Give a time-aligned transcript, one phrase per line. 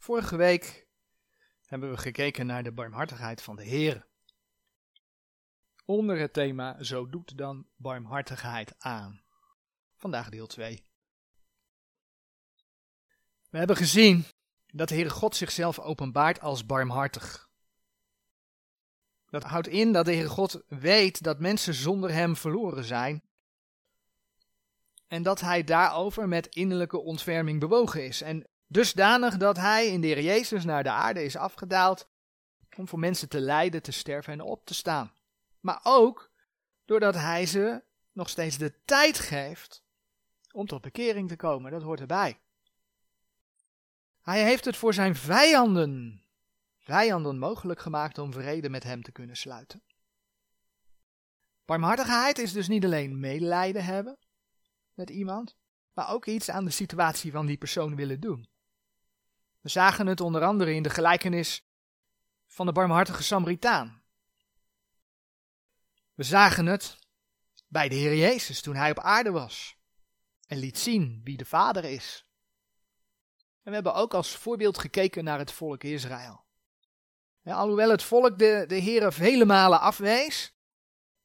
[0.00, 0.86] Vorige week
[1.64, 4.06] hebben we gekeken naar de barmhartigheid van de Heer.
[5.84, 9.22] Onder het thema Zo doet dan barmhartigheid aan.
[9.96, 10.84] Vandaag deel 2.
[13.50, 14.24] We hebben gezien
[14.66, 17.50] dat de Heere God zichzelf openbaart als barmhartig.
[19.26, 23.22] Dat houdt in dat de Heere God weet dat mensen zonder Hem verloren zijn.
[25.06, 28.20] En dat Hij daarover met innerlijke ontferming bewogen is.
[28.20, 32.08] En dusdanig dat Hij in de Heer Jezus naar de aarde is afgedaald
[32.76, 35.12] om voor mensen te lijden, te sterven en op te staan.
[35.60, 36.30] Maar ook
[36.84, 39.82] doordat Hij ze nog steeds de tijd geeft
[40.52, 41.70] om tot bekering te komen.
[41.70, 42.40] Dat hoort erbij.
[44.20, 46.24] Hij heeft het voor zijn vijanden,
[46.78, 49.82] vijanden mogelijk gemaakt om vrede met hem te kunnen sluiten.
[51.64, 54.18] Barmhartigheid is dus niet alleen medelijden hebben
[54.94, 55.56] met iemand,
[55.92, 58.49] maar ook iets aan de situatie van die persoon willen doen.
[59.60, 61.64] We zagen het onder andere in de gelijkenis
[62.46, 64.02] van de barmhartige Samaritaan.
[66.14, 66.98] We zagen het
[67.68, 69.76] bij de Heer Jezus toen hij op aarde was
[70.46, 72.24] en liet zien wie de Vader is.
[73.38, 76.44] En we hebben ook als voorbeeld gekeken naar het volk Israël.
[77.42, 80.54] Ja, alhoewel het volk de, de Heer vele malen afwees,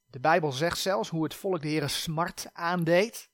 [0.06, 3.30] de Bijbel zegt zelfs hoe het volk de Heer smart aandeed,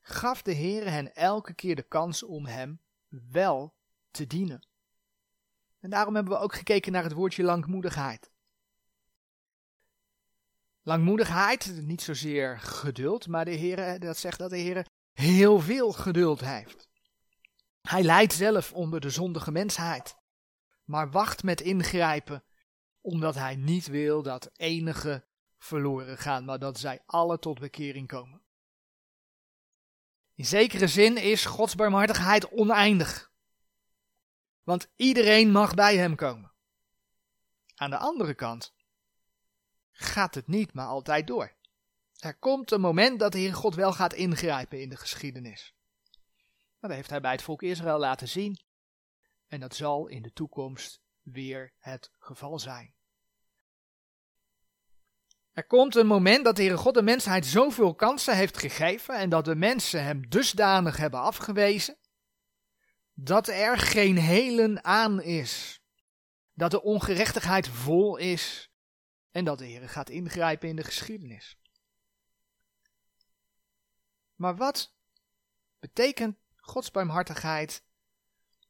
[0.00, 3.74] gaf de Heer hen elke keer de kans om hem wel
[4.14, 4.66] te dienen.
[5.80, 8.32] En daarom hebben we ook gekeken naar het woordje langmoedigheid.
[10.82, 16.40] Langmoedigheid, niet zozeer geduld, maar de Heer, dat zegt dat de Heer heel veel geduld
[16.40, 16.88] heeft.
[17.80, 20.16] Hij lijdt zelf onder de zondige mensheid,
[20.84, 22.44] maar wacht met ingrijpen,
[23.00, 25.26] omdat hij niet wil dat enige
[25.58, 28.42] verloren gaan, maar dat zij alle tot bekering komen.
[30.34, 33.32] In zekere zin is Gods barmhartigheid oneindig,
[34.64, 36.52] want iedereen mag bij hem komen.
[37.74, 38.74] Aan de andere kant
[39.90, 41.52] gaat het niet maar altijd door.
[42.18, 45.74] Er komt een moment dat de Heer God wel gaat ingrijpen in de geschiedenis.
[46.80, 48.58] Dat heeft hij bij het volk Israël laten zien.
[49.46, 52.94] En dat zal in de toekomst weer het geval zijn.
[55.52, 59.28] Er komt een moment dat de Heere God de mensheid zoveel kansen heeft gegeven en
[59.28, 61.96] dat de mensen hem dusdanig hebben afgewezen,
[63.14, 65.82] dat er geen helen aan is,
[66.52, 68.70] dat de ongerechtigheid vol is
[69.30, 71.58] en dat de Heer gaat ingrijpen in de geschiedenis.
[74.34, 74.94] Maar wat
[75.78, 77.84] betekent Gods barmhartigheid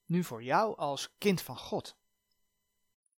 [0.05, 1.97] nu voor jou als kind van God?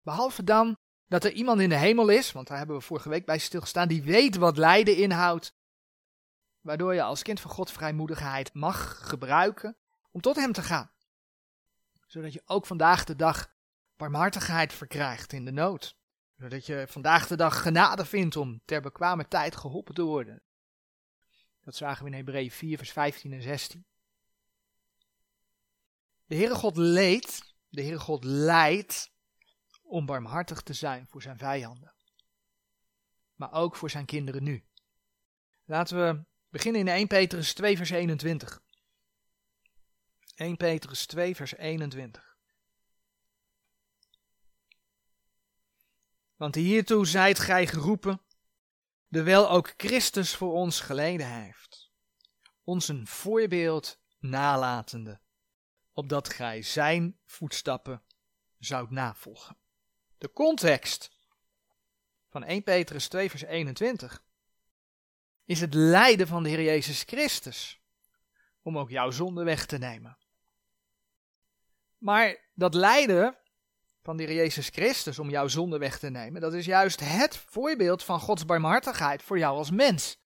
[0.01, 0.77] Behalve dan
[1.07, 3.87] dat er iemand in de hemel is, want daar hebben we vorige week bij stilgestaan,
[3.87, 5.55] die weet wat lijden inhoudt,
[6.61, 9.77] waardoor je als kind van God vrijmoedigheid mag gebruiken
[10.11, 10.94] om tot Hem te gaan.
[12.15, 13.53] Zodat je ook vandaag de dag
[13.97, 15.97] barmhartigheid verkrijgt in de nood.
[16.37, 20.41] Zodat je vandaag de dag genade vindt om ter bekwame tijd geholpen te worden.
[21.61, 23.85] Dat zagen we in Hebreeën 4, vers 15 en 16.
[26.25, 29.11] De Heere God leed, de Heere God leidt
[29.81, 31.93] om barmhartig te zijn voor zijn vijanden.
[33.35, 34.65] Maar ook voor zijn kinderen nu.
[35.65, 38.63] Laten we beginnen in 1 Petrus 2 vers 21.
[40.35, 42.37] 1 Petrus 2 vers 21.
[46.35, 48.21] Want hiertoe zijt gij geroepen,
[49.11, 51.91] terwijl ook Christus voor ons geleden heeft,
[52.63, 55.19] ons een voorbeeld nalatende
[55.91, 58.03] opdat gij zijn voetstappen
[58.59, 59.57] zoudt navolgen.
[60.17, 61.11] De context
[62.29, 64.23] van 1 Petrus 2 vers 21
[65.45, 67.81] is het lijden van de Heer Jezus Christus
[68.61, 70.17] om ook jouw zonde weg te nemen.
[72.05, 73.37] Maar dat lijden
[74.01, 78.03] van Heer Jezus Christus om jouw zonde weg te nemen, dat is juist het voorbeeld
[78.03, 80.17] van Gods barmhartigheid voor jou als mens.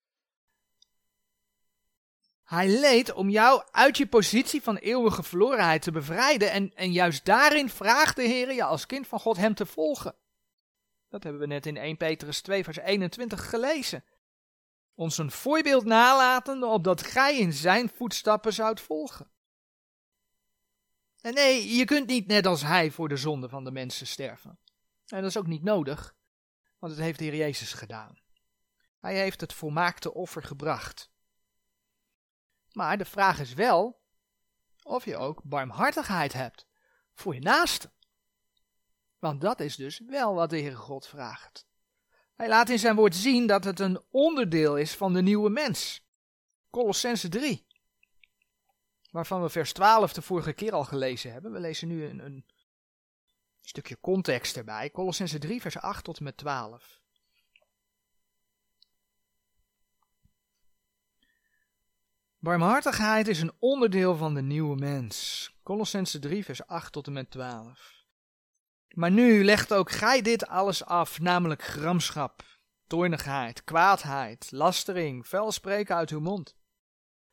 [2.44, 6.51] Hij leed om jou uit je positie van eeuwige verlorenheid te bevrijden.
[6.51, 10.15] En, en juist daarin vraagt de Heer je als kind van God hem te volgen.
[11.09, 14.03] Dat hebben we net in 1 Petrus 2 vers 21 gelezen.
[14.95, 19.31] Ons een voorbeeld nalatende opdat gij in zijn voetstappen zoudt volgen.
[21.21, 24.60] En nee, je kunt niet net als hij voor de zonde van de mensen sterven.
[25.06, 26.16] En dat is ook niet nodig,
[26.80, 28.19] want het heeft de Heer Jezus gedaan.
[29.00, 31.12] Hij heeft het volmaakte offer gebracht.
[32.71, 34.01] Maar de vraag is wel
[34.83, 36.68] of je ook barmhartigheid hebt
[37.13, 37.92] voor je naaste.
[39.19, 41.68] Want dat is dus wel wat de Heere God vraagt.
[42.36, 46.07] Hij laat in zijn woord zien dat het een onderdeel is van de nieuwe mens.
[46.69, 47.68] Colossense 3.
[49.11, 51.51] Waarvan we vers 12 de vorige keer al gelezen hebben.
[51.51, 52.45] We lezen nu een, een
[53.61, 54.91] stukje context erbij.
[54.91, 57.01] Colossense 3, vers 8 tot en met 12.
[62.41, 65.50] Barmhartigheid is een onderdeel van de nieuwe mens.
[65.63, 68.00] Colossense 3, vers 8 tot en met 12.
[68.94, 72.44] Maar nu legt ook gij dit alles af, namelijk gramschap,
[72.88, 76.55] toornigheid, kwaadheid, lastering, spreken uit uw mond.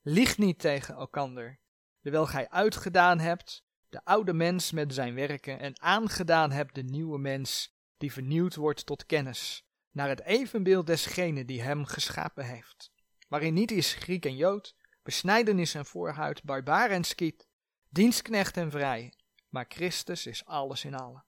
[0.03, 1.59] Lieg niet tegen elkander,
[2.07, 7.19] terwijl gij uitgedaan hebt de oude mens met zijn werken en aangedaan hebt de nieuwe
[7.19, 12.91] mens, die vernieuwd wordt tot kennis, naar het evenbeeld desgene die hem geschapen heeft,
[13.29, 17.49] waarin niet is Griek en Jood, besnijdenis en voorhuid, barbaar en skiet,
[17.89, 19.15] dienstknecht en vrij,
[19.49, 21.25] maar Christus is alles in allen.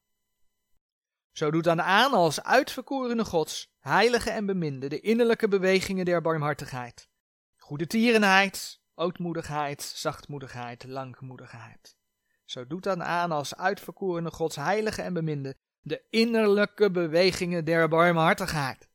[1.33, 7.09] Zo doet dan aan als uitverkorene gods, heilige en beminde, de innerlijke bewegingen der barmhartigheid.
[7.57, 11.97] Goede tierenheid, ootmoedigheid, zachtmoedigheid, langmoedigheid.
[12.45, 18.89] Zo doet dan aan als uitverkorene gods, heilige en beminde, de innerlijke bewegingen der barmhartigheid.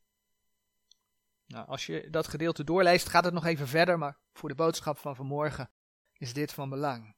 [1.46, 4.98] Nou, als je dat gedeelte doorleest, gaat het nog even verder, maar voor de boodschap
[4.98, 5.70] van vanmorgen
[6.12, 7.16] is dit van belang.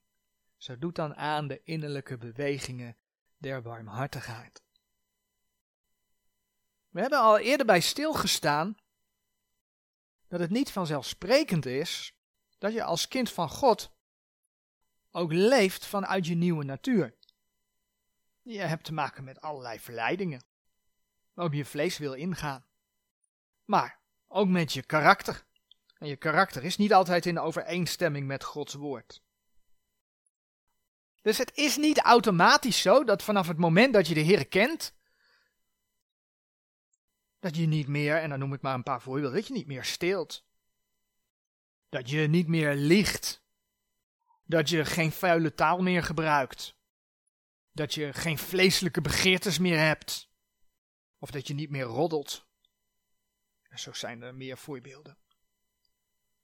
[0.56, 2.96] Zo doet dan aan de innerlijke bewegingen
[3.36, 4.62] der barmhartigheid.
[6.88, 8.76] We hebben al eerder bij stilgestaan
[10.28, 12.15] dat het niet vanzelfsprekend is
[12.58, 13.90] dat je als kind van God
[15.10, 17.14] ook leeft vanuit je nieuwe natuur.
[18.42, 20.44] Je hebt te maken met allerlei verleidingen,
[21.34, 22.66] waarop je vlees wil ingaan.
[23.64, 25.44] Maar ook met je karakter.
[25.98, 29.22] En je karakter is niet altijd in overeenstemming met Gods woord.
[31.22, 34.94] Dus het is niet automatisch zo dat vanaf het moment dat je de Heer kent,
[37.38, 39.66] dat je niet meer, en dan noem ik maar een paar voorbeelden, dat je niet
[39.66, 40.45] meer steelt.
[41.88, 43.44] Dat je niet meer liegt.
[44.44, 46.76] Dat je geen vuile taal meer gebruikt.
[47.72, 50.30] Dat je geen vleeselijke begeertes meer hebt.
[51.18, 52.46] Of dat je niet meer roddelt.
[53.68, 55.18] En zo zijn er meer voorbeelden.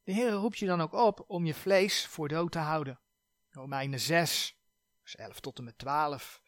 [0.02, 3.00] De Heer roept je dan ook op om je vlees voor dood te houden.
[3.50, 4.56] Romeinen 6,
[5.00, 6.42] vers 11 tot en met 12.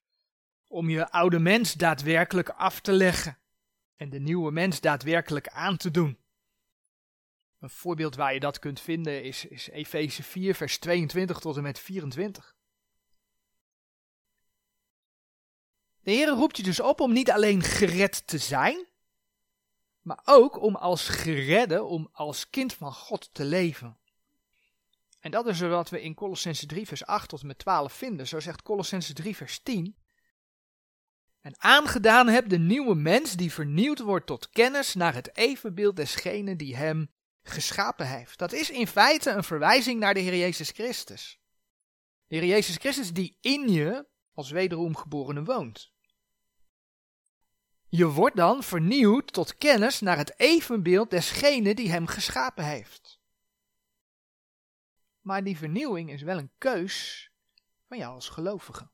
[0.67, 3.39] Om je oude mens daadwerkelijk af te leggen
[3.97, 6.19] en de nieuwe mens daadwerkelijk aan te doen.
[7.65, 11.63] Een voorbeeld waar je dat kunt vinden is, is Efeze 4, vers 22 tot en
[11.63, 12.55] met 24.
[16.01, 18.87] De Heer roept je dus op om niet alleen gered te zijn,
[20.01, 23.99] maar ook om als geredde, om als kind van God te leven.
[25.21, 28.27] En dat is wat we in Colossense 3, vers 8 tot en met 12 vinden.
[28.27, 29.97] Zo zegt Colossense 3, vers 10
[31.41, 36.57] en aangedaan hebt de nieuwe mens die vernieuwd wordt tot kennis naar het evenbeeld desgene
[36.57, 37.14] die hem
[37.45, 38.39] geschapen heeft.
[38.39, 41.41] Dat is in feite een verwijzing naar de Heer Jezus Christus.
[42.27, 45.93] De Heer Jezus Christus die in je als wederom geborene woont.
[47.89, 53.21] Je wordt dan vernieuwd tot kennis naar het evenbeeld desgene die hem geschapen heeft.
[55.21, 57.31] Maar die vernieuwing is wel een keus
[57.89, 58.89] van jou als gelovige.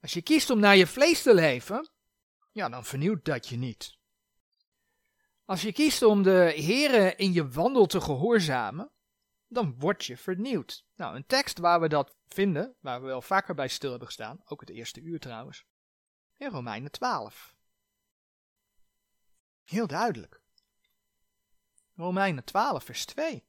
[0.00, 1.90] Als je kiest om naar je vlees te leven,
[2.52, 3.96] ja, dan vernieuwt dat je niet.
[5.44, 8.90] Als je kiest om de Here in je wandel te gehoorzamen,
[9.48, 10.84] dan word je vernieuwd.
[10.96, 14.40] Nou, een tekst waar we dat vinden, waar we wel vaker bij stil hebben gestaan,
[14.44, 15.66] ook het eerste uur trouwens,
[16.36, 17.54] in Romeinen 12.
[19.64, 20.40] Heel duidelijk.
[21.96, 23.44] Romeinen 12, vers 2.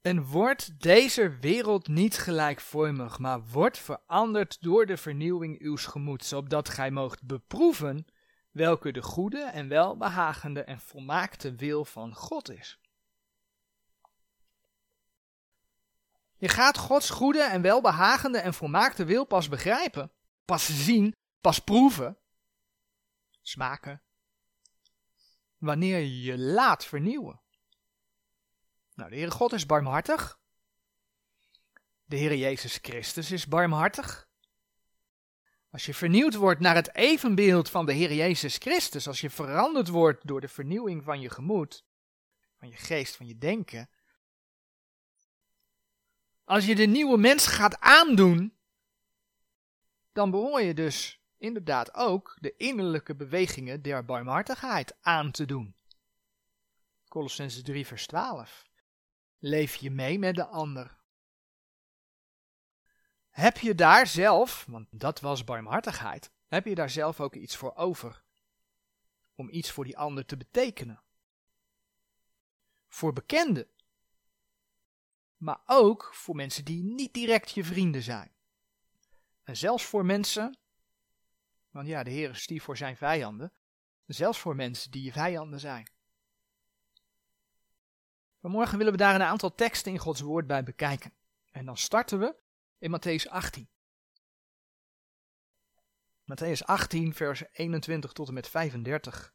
[0.00, 6.68] En wordt deze wereld niet gelijkvormig, maar wordt veranderd door de vernieuwing uws gemoeds, opdat
[6.68, 8.06] gij moogt beproeven
[8.50, 12.78] welke de goede en welbehagende en volmaakte wil van God is.
[16.36, 20.12] Je gaat Gods goede en welbehagende en volmaakte wil pas begrijpen,
[20.44, 22.18] pas zien, pas proeven,
[23.42, 24.02] smaken,
[25.58, 27.40] wanneer je je laat vernieuwen.
[28.94, 30.38] Nou, de Heere God is barmhartig.
[32.04, 34.29] De Heere Jezus Christus is barmhartig.
[35.70, 39.88] Als je vernieuwd wordt naar het evenbeeld van de Heer Jezus Christus, als je veranderd
[39.88, 41.84] wordt door de vernieuwing van je gemoed,
[42.58, 43.90] van je geest, van je denken,
[46.44, 48.56] als je de nieuwe mens gaat aandoen,
[50.12, 55.76] dan behoor je dus inderdaad ook de innerlijke bewegingen der barmhartigheid aan te doen.
[57.08, 58.64] Colossense 3 vers 12.
[59.38, 60.99] Leef je mee met de ander?
[63.30, 67.74] Heb je daar zelf, want dat was barmhartigheid, heb je daar zelf ook iets voor
[67.74, 68.22] over?
[69.34, 71.02] Om iets voor die ander te betekenen?
[72.88, 73.68] Voor bekenden
[75.40, 78.32] maar ook voor mensen die niet direct je vrienden zijn.
[79.42, 80.58] En zelfs voor mensen,
[81.70, 83.52] want ja, de Heer stief voor zijn vijanden,
[84.06, 85.90] zelfs voor mensen die je vijanden zijn.
[88.40, 91.12] Vanmorgen willen we daar een aantal teksten in Gods woord bij bekijken.
[91.50, 92.34] En dan starten we
[92.80, 93.68] in Matthäus 18.
[96.24, 99.34] Matthäus 18, vers 21 tot en met 35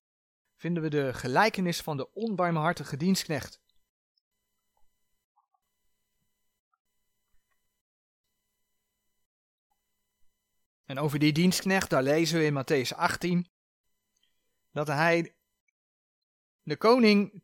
[0.56, 3.64] vinden we de gelijkenis van de onbarmhartige dienstknecht.
[10.86, 13.50] En over die dienstknecht, daar lezen we in Matthäus 18
[14.72, 15.36] dat hij
[16.64, 17.44] de koning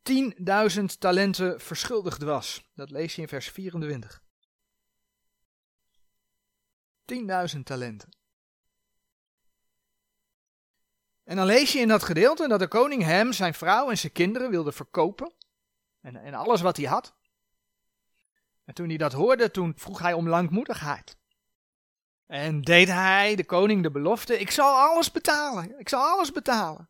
[0.80, 2.70] 10.000 talenten verschuldigd was.
[2.74, 4.24] Dat lees je in vers 24.
[7.56, 8.10] 10.000 talenten.
[11.24, 14.12] En dan lees je in dat gedeelte dat de koning hem, zijn vrouw en zijn
[14.12, 15.34] kinderen wilde verkopen.
[16.02, 17.14] En, en alles wat hij had.
[18.66, 21.18] En toen hij dat hoorde, toen vroeg hij om langmoedigheid.
[22.26, 25.80] En deed hij, de koning, de belofte: Ik zal alles betalen.
[25.80, 26.90] Ik zal alles betalen.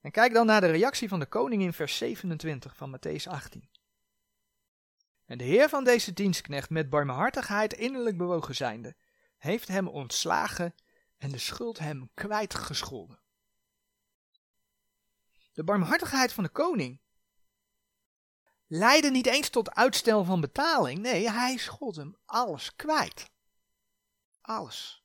[0.00, 3.68] En kijk dan naar de reactie van de koning in vers 27 van Matthäus 18.
[5.30, 8.96] En de heer van deze dienstknecht, met barmhartigheid innerlijk bewogen zijnde,
[9.38, 10.74] heeft hem ontslagen
[11.18, 13.20] en de schuld hem kwijtgescholden.
[15.52, 17.00] De barmhartigheid van de koning
[18.66, 20.98] leidde niet eens tot uitstel van betaling.
[20.98, 23.30] Nee, hij schold hem alles kwijt.
[24.40, 25.04] Alles.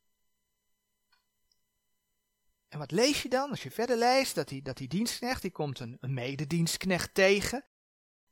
[2.68, 4.36] En wat lees je dan als je verder leest?
[4.36, 7.66] Dat die, dat die dienstknecht, die komt een, een mededienstknecht tegen.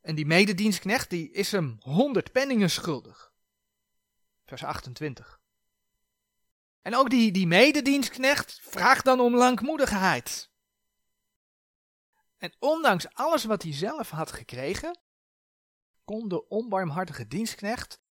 [0.04, 3.34] En die mededienstknecht die is hem honderd penningen schuldig.
[4.46, 5.42] Vers 28.
[6.82, 10.52] En ook die, die mededienstknecht vraagt dan om langmoedigheid.
[12.38, 15.00] En ondanks alles wat hij zelf had gekregen,
[16.04, 18.02] kon de onbarmhartige dienstknecht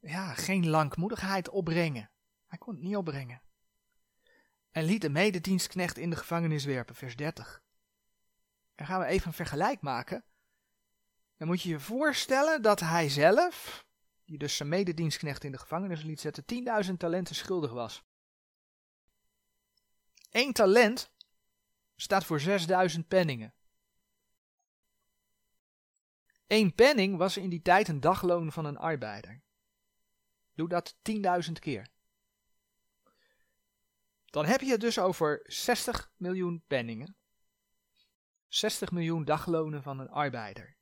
[0.00, 2.10] ja, geen langmoedigheid opbrengen.
[2.46, 3.42] Hij kon het niet opbrengen.
[4.70, 7.62] En liet de mededienstknecht in de gevangenis werpen, vers 30.
[8.74, 10.24] Dan gaan we even een vergelijk maken.
[11.40, 13.86] Dan moet je je voorstellen dat hij zelf,
[14.24, 16.44] die dus zijn mededienstknecht in de gevangenis liet zetten,
[16.86, 18.04] 10.000 talenten schuldig was.
[20.30, 21.10] Eén talent
[21.96, 23.54] staat voor 6000 penningen.
[26.46, 29.42] Eén penning was in die tijd een dagloon van een arbeider.
[30.54, 30.96] Doe dat
[31.46, 31.88] 10.000 keer.
[34.24, 37.16] Dan heb je het dus over 60 miljoen penningen.
[38.48, 40.78] 60 miljoen daglonen van een arbeider.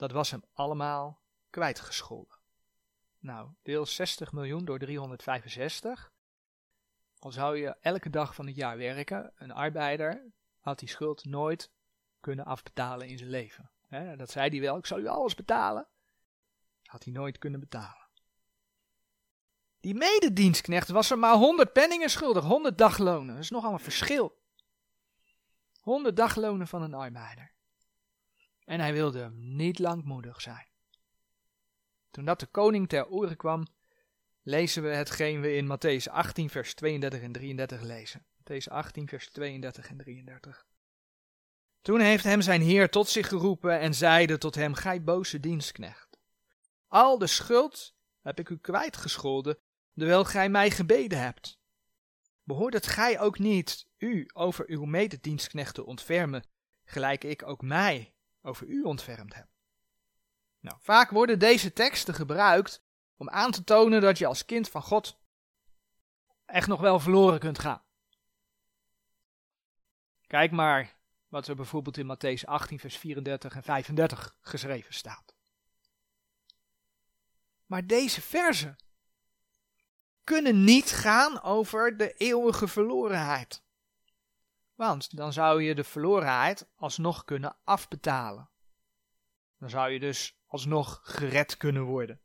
[0.00, 2.38] Dat was hem allemaal kwijtgescholden.
[3.18, 6.12] Nou, deel 60 miljoen door 365.
[7.18, 11.70] Al zou je elke dag van het jaar werken, een arbeider had die schuld nooit
[12.20, 13.70] kunnen afbetalen in zijn leven.
[14.16, 15.88] dat zei hij wel, ik zal u alles betalen.
[16.84, 18.08] Had hij nooit kunnen betalen.
[19.80, 23.34] Die mededienstknecht was er maar 100 penningen schuldig, 100 daglonen.
[23.34, 24.38] Dat is nogal een verschil.
[25.80, 27.52] 100 daglonen van een arbeider.
[28.70, 30.66] En hij wilde niet langmoedig zijn.
[32.10, 33.66] Toen dat de koning ter oren kwam,
[34.42, 38.26] lezen we hetgeen we in Matthäus 18, vers 32 en 33 lezen.
[38.36, 40.66] Matthäus 18, vers 32 en 33.
[41.82, 46.18] Toen heeft hem zijn heer tot zich geroepen en zeide tot hem, gij boze dienstknecht.
[46.86, 49.58] Al de schuld heb ik u kwijtgescholden,
[49.94, 51.60] terwijl gij mij gebeden hebt.
[52.42, 56.44] Behoort het gij ook niet u over uw mededienstknechten ontfermen,
[56.84, 59.48] gelijk ik ook mij over u ontfermd heb?
[60.60, 62.82] Nou, vaak worden deze teksten gebruikt
[63.16, 65.18] om aan te tonen dat je als kind van God
[66.44, 67.82] echt nog wel verloren kunt gaan.
[70.26, 70.96] Kijk maar
[71.28, 75.34] wat er bijvoorbeeld in Matthäus 18, vers 34 en 35 geschreven staat.
[77.66, 78.76] Maar deze verzen
[80.24, 83.62] kunnen niet gaan over de eeuwige verlorenheid.
[84.80, 88.50] Want dan zou je de verlorenheid alsnog kunnen afbetalen.
[89.58, 92.20] Dan zou je dus alsnog gered kunnen worden.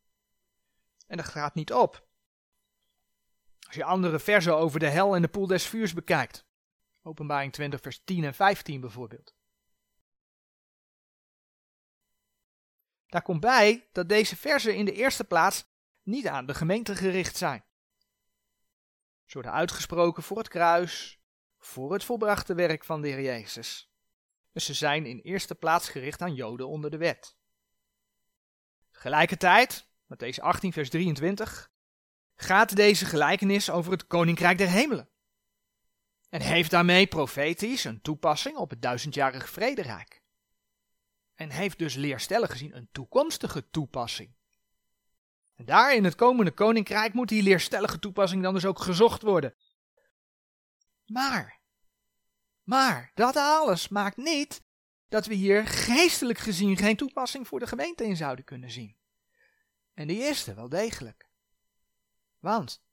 [1.08, 2.08] En dat gaat niet op.
[3.68, 6.46] Als je andere versen over de hel en de poel des vuurs bekijkt.
[7.02, 9.36] Openbaring 20 vers 10 en 15 bijvoorbeeld.
[13.08, 15.68] Daar komt bij dat deze versen in de eerste plaats
[16.02, 17.66] niet aan de gemeente gericht zijn.
[19.26, 21.20] Ze worden uitgesproken voor het kruis,
[21.66, 23.90] voor het volbrachte werk van de Heer Jezus.
[24.52, 27.36] Dus ze zijn in eerste plaats gericht aan Joden onder de wet.
[28.92, 31.72] Tegelijkertijd, deze 18 vers 23,
[32.36, 35.10] gaat deze gelijkenis over het Koninkrijk der Hemelen.
[36.30, 40.24] En heeft daarmee profetisch een toepassing op het duizendjarige vrederijk.
[41.34, 44.36] En heeft dus leerstellig gezien een toekomstige toepassing
[45.56, 49.56] En daar in het komende koninkrijk moet die leerstellige toepassing dan dus ook gezocht worden.
[51.06, 51.55] Maar,
[52.66, 54.64] maar, dat alles maakt niet
[55.08, 58.98] dat we hier geestelijk gezien geen toepassing voor de gemeente in zouden kunnen zien.
[59.94, 61.30] En die is er wel degelijk.
[62.40, 62.84] Want,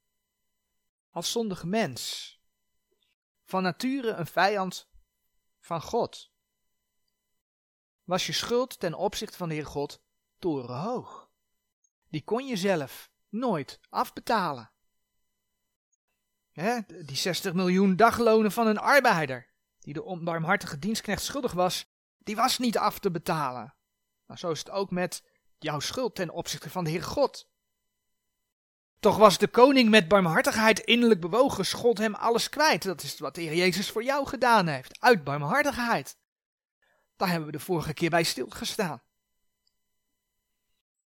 [1.11, 2.41] als zondige mens,
[3.45, 4.91] van nature een vijand
[5.61, 6.33] van God,
[8.05, 10.03] was je schuld ten opzichte van de Heer God
[10.39, 11.31] torenhoog.
[12.09, 14.71] Die kon je zelf nooit afbetalen.
[17.05, 19.52] die 60 miljoen daglonen van een arbeider,
[19.83, 21.87] die de onbarmhartige dienstknecht schuldig was,
[22.19, 23.75] die was niet af te betalen.
[24.27, 25.23] Nou, zo is het ook met
[25.59, 27.51] jouw schuld ten opzichte van de Heer God.
[29.01, 32.83] Toch was de koning met barmhartigheid innerlijk bewogen, schot hem alles kwijt.
[32.83, 36.17] Dat is wat de Heer Jezus voor jou gedaan heeft, uit barmhartigheid.
[37.17, 39.03] Daar hebben we de vorige keer bij stilgestaan.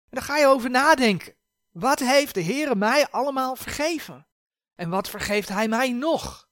[0.03, 1.35] En dan ga je over nadenken.
[1.71, 4.27] Wat heeft de Heer mij allemaal vergeven?
[4.75, 6.49] En wat vergeeft Hij mij nog?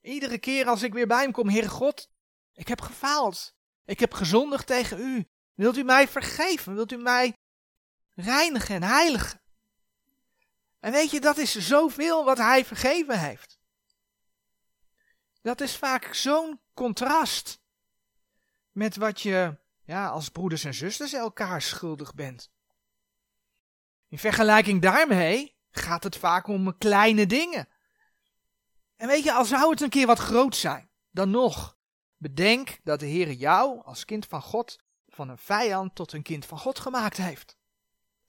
[0.00, 2.10] Iedere keer als ik weer bij hem kom, Heer God,
[2.52, 3.54] ik heb gefaald.
[3.84, 5.28] Ik heb gezondigd tegen u.
[5.54, 6.74] Wilt u mij vergeven?
[6.74, 7.36] Wilt u mij
[8.14, 9.40] reinigen en heiligen?
[10.80, 13.58] En weet je, dat is zoveel wat hij vergeven heeft.
[15.42, 17.60] Dat is vaak zo'n contrast
[18.70, 22.50] met wat je ja, als broeders en zusters elkaar schuldig bent.
[24.08, 27.68] In vergelijking daarmee gaat het vaak om kleine dingen.
[29.00, 31.76] En weet je, al zou het een keer wat groot zijn, dan nog,
[32.16, 34.78] bedenk dat de Heer jou als kind van God
[35.08, 37.56] van een vijand tot een kind van God gemaakt heeft.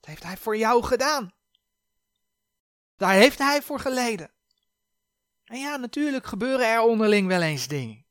[0.00, 1.32] Dat heeft Hij voor jou gedaan.
[2.96, 4.30] Daar heeft Hij voor geleden.
[5.44, 8.04] En ja, natuurlijk gebeuren er onderling wel eens dingen.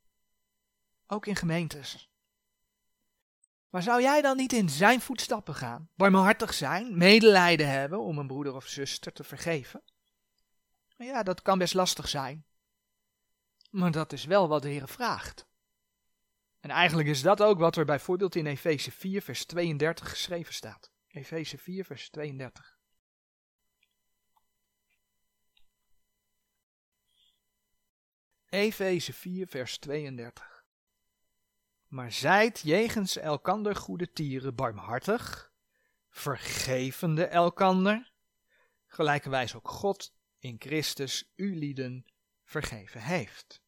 [1.08, 2.10] Ook in gemeentes.
[3.70, 5.90] Maar zou jij dan niet in zijn voetstappen gaan?
[5.96, 9.82] Barmhartig zijn, medelijden hebben om een broeder of zuster te vergeven?
[10.98, 12.46] Ja, dat kan best lastig zijn.
[13.72, 15.48] Maar dat is wel wat de Heer vraagt.
[16.60, 20.92] En eigenlijk is dat ook wat er bijvoorbeeld in Efeze 4, vers 32 geschreven staat.
[21.08, 22.80] Efeze 4, vers 32.
[28.46, 30.64] Efeze 4, vers 32.
[31.88, 35.52] Maar zijt jegens elkander goede tieren barmhartig,
[36.10, 38.12] vergevende elkander,
[38.88, 42.06] gelijkerwijs ook God in Christus u lieden
[42.52, 43.62] vergeven heeft.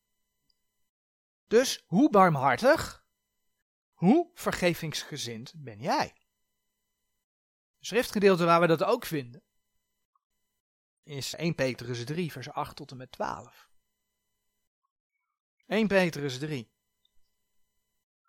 [1.48, 3.06] Dus hoe barmhartig,
[3.94, 6.14] hoe vergevingsgezind ben jij?
[7.80, 9.44] Een schriftgedeelte waar we dat ook vinden
[11.04, 13.70] is 1 Petrus 3, vers 8 tot en met 12.
[15.68, 16.72] 1 Petrus 3,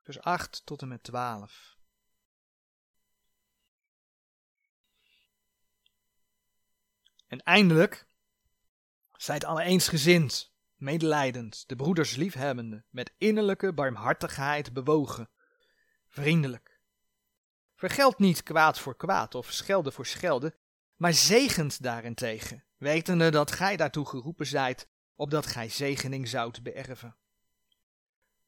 [0.03, 1.77] vers 8 tot en met 12.
[7.27, 8.07] En eindelijk,
[9.25, 15.31] zijt alle eensgezind, medelijdend, de broeders liefhebbende, met innerlijke barmhartigheid bewogen,
[16.09, 16.81] vriendelijk.
[17.75, 20.55] Vergeld niet kwaad voor kwaad of schelde voor schelde,
[20.97, 27.17] maar zegent daarentegen, wetende dat gij daartoe geroepen zijt, opdat gij zegening zoudt beërven.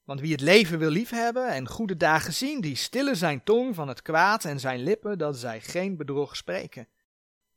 [0.05, 3.89] Want wie het leven wil liefhebben en goede dagen zien, die stillen zijn tong van
[3.89, 6.89] het kwaad en zijn lippen, dat zij geen bedrog spreken.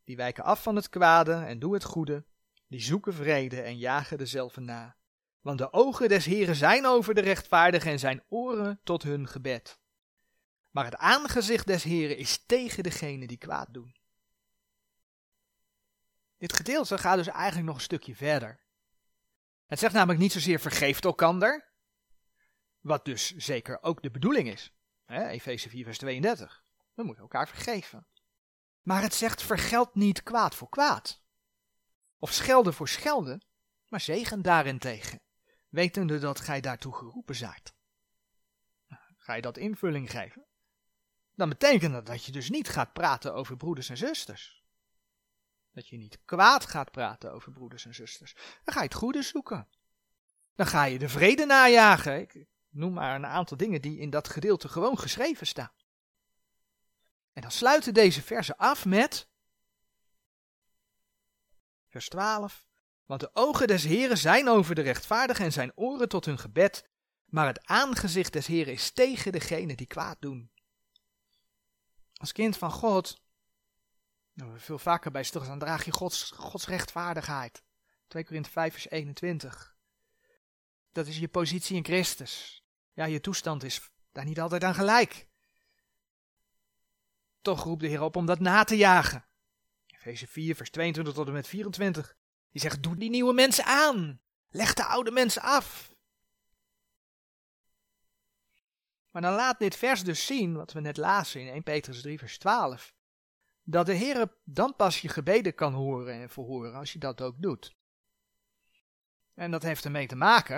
[0.04, 2.24] Die wijken af van het kwade en doen het goede,
[2.70, 4.96] die zoeken vrede en jagen dezelfde na.
[5.42, 9.80] Want de ogen des Heren zijn over de rechtvaardigen en zijn oren tot hun gebed.
[10.72, 13.96] Maar het aangezicht des Heren is tegen degene die kwaad doen.
[16.38, 18.60] Dit gedeelte gaat dus eigenlijk nog een stukje verder.
[19.66, 21.68] Het zegt namelijk niet zozeer vergeeft elkander,
[22.80, 24.74] wat dus zeker ook de bedoeling is.
[25.08, 26.64] Efeze 4 vers 32.
[26.94, 28.08] We moeten elkaar vergeven.
[28.82, 31.22] Maar het zegt vergeld niet kwaad voor kwaad
[32.20, 33.42] of schelden voor schelden,
[33.88, 35.22] maar zegen daarentegen,
[35.70, 37.74] wetende dat gij daartoe geroepen zijt.
[39.18, 40.46] Ga je dat invulling geven?
[41.36, 44.64] Dan betekent dat dat je dus niet gaat praten over broeders en zusters.
[45.72, 48.34] Dat je niet kwaad gaat praten over broeders en zusters.
[48.64, 49.68] Dan ga je het goede zoeken.
[50.56, 52.20] Dan ga je de vrede najagen.
[52.20, 55.72] Ik noem maar een aantal dingen die in dat gedeelte gewoon geschreven staan.
[57.34, 59.29] En dan sluiten deze versen af met
[61.90, 62.68] Vers 12.
[63.06, 66.90] Want de ogen des Heren zijn over de rechtvaardigen en zijn oren tot hun gebed,
[67.26, 70.52] maar het aangezicht des Heren is tegen degene die kwaad doen.
[72.14, 73.22] Als kind van God,
[74.34, 77.64] nou, veel vaker bij stilstaan, draag je Gods, Gods rechtvaardigheid.
[78.08, 79.76] 2 Korinthe 5 vers 21.
[80.92, 82.64] Dat is je positie in Christus.
[82.94, 85.28] Ja, je toestand is daar niet altijd aan gelijk.
[87.42, 89.29] Toch roept de Heer op om dat na te jagen.
[90.00, 92.16] Efeze 4, vers 22 tot en met 24.
[92.52, 94.22] Die zegt, doe die nieuwe mensen aan.
[94.50, 95.96] Leg de oude mensen af.
[99.12, 102.20] Maar dan laat dit vers dus zien, wat we net lazen in 1 Petrus 3,
[102.20, 102.94] vers 12,
[103.64, 107.36] dat de Heer dan pas je gebeden kan horen en verhoren als je dat ook
[107.42, 107.76] doet.
[109.34, 110.56] En dat heeft ermee te maken,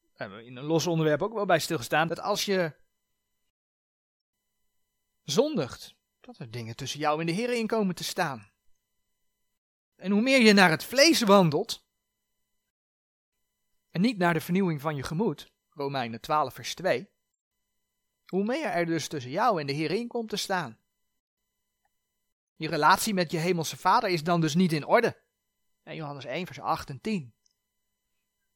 [0.00, 2.74] daar hebben we in een los onderwerp ook wel bij stilgestaan, dat als je
[5.22, 8.49] zondigt, dat er dingen tussen jou en de Heer in komen te staan.
[10.00, 11.84] En hoe meer je naar het vlees wandelt,
[13.90, 17.08] en niet naar de vernieuwing van je gemoed, Romeinen 12 vers 2,
[18.26, 20.78] hoe meer er dus tussen jou en de Heer in komt te staan.
[22.56, 25.20] Je relatie met je hemelse vader is dan dus niet in orde.
[25.82, 27.34] En Johannes 1 vers 8 en 10.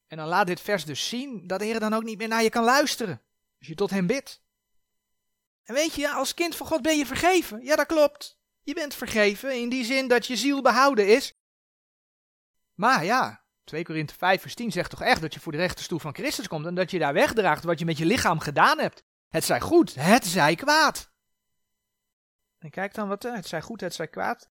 [0.07, 2.42] En dan laat dit vers dus zien dat de Heer dan ook niet meer naar
[2.42, 3.22] je kan luisteren,
[3.59, 4.42] als je tot hem bidt.
[5.62, 7.64] En weet je, als kind van God ben je vergeven.
[7.64, 8.38] Ja, dat klopt.
[8.64, 11.35] Je bent vergeven in die zin dat je ziel behouden is.
[12.74, 15.98] Maar ja, 2 Korinthe 5 vers 10 zegt toch echt dat je voor de rechterstoel
[15.98, 19.03] van Christus komt en dat je daar wegdraagt wat je met je lichaam gedaan hebt.
[19.29, 21.12] Het zij goed, het zij kwaad.
[22.59, 24.50] En kijk dan wat het zij goed, het zij kwaad.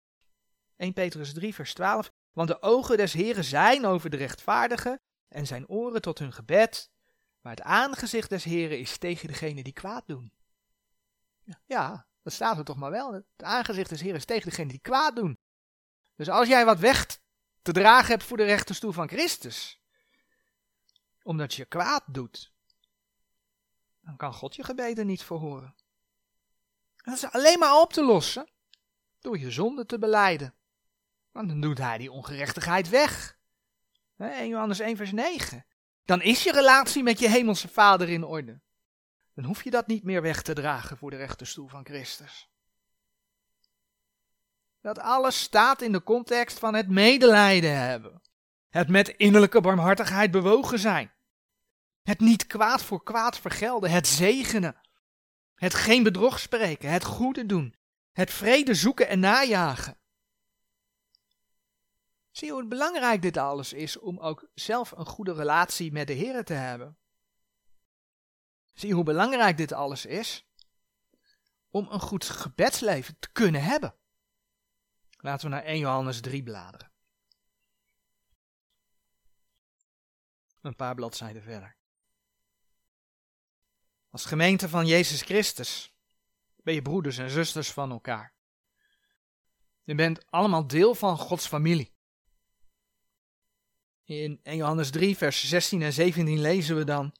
[0.75, 2.11] 1 Petrus 3 vers 12.
[2.31, 6.89] Want de ogen des Heren zijn over de rechtvaardigen en zijn oren tot hun gebed.
[7.41, 10.31] Maar het aangezicht des Heren is tegen degene die kwaad doen.
[11.65, 13.13] Ja, dat staat er toch maar wel.
[13.13, 15.39] Het aangezicht des Heren is tegen degene die kwaad doen.
[16.15, 17.19] Dus als jij wat weg
[17.61, 19.81] te dragen hebt voor de rechterstoel van Christus,
[21.23, 22.53] omdat je kwaad doet,
[24.01, 25.75] dan kan God je gebeden niet verhoren.
[26.95, 28.49] Dat is alleen maar op te lossen
[29.19, 30.55] door je zonde te beleiden.
[31.31, 33.37] Want dan doet hij die ongerechtigheid weg.
[34.17, 35.65] 1 Johannes 1 vers 9.
[36.05, 38.61] Dan is je relatie met je hemelse vader in orde.
[39.37, 42.49] Dan hoef je dat niet meer weg te dragen voor de rechterstoel van Christus.
[44.81, 48.21] Dat alles staat in de context van het medelijden hebben.
[48.69, 51.11] Het met innerlijke barmhartigheid bewogen zijn.
[52.03, 54.75] Het niet kwaad voor kwaad vergelden, het zegenen.
[55.55, 57.75] Het geen bedrog spreken, het goede doen.
[58.11, 59.97] Het vrede zoeken en najagen.
[62.31, 66.43] Zie hoe belangrijk dit alles is om ook zelf een goede relatie met de Heer
[66.43, 66.97] te hebben.
[68.77, 70.47] Zie hoe belangrijk dit alles is
[71.69, 73.95] om een goed gebedsleven te kunnen hebben.
[75.17, 76.91] Laten we naar 1 Johannes 3 bladeren.
[80.61, 81.75] Een paar bladzijden verder.
[84.09, 85.95] Als gemeente van Jezus Christus
[86.55, 88.33] ben je broeders en zusters van elkaar.
[89.83, 91.93] Je bent allemaal deel van Gods familie.
[94.03, 97.13] In 1 Johannes 3, vers 16 en 17 lezen we dan: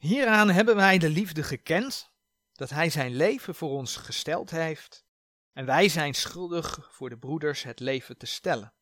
[0.00, 2.10] Hieraan hebben wij de liefde gekend,
[2.52, 5.04] dat Hij zijn leven voor ons gesteld heeft,
[5.52, 8.74] en wij zijn schuldig voor de broeders het leven te stellen.